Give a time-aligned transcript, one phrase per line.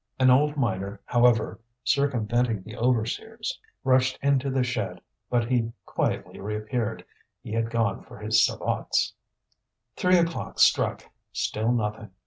[0.17, 7.05] An old miner, however, circumventing the overseers, rushed into the shed; but he quietly reappeared,
[7.43, 9.13] he had gone for his sabots.
[9.95, 11.03] Three o'clock struck.
[11.33, 12.09] Still nothing.